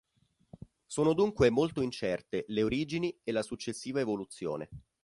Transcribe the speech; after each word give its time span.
Sono 0.87 1.13
dunque 1.13 1.51
molto 1.51 1.83
incerte 1.83 2.45
le 2.47 2.63
origini 2.63 3.15
e 3.23 3.31
la 3.31 3.43
successiva 3.43 3.99
evoluzione. 3.99 4.67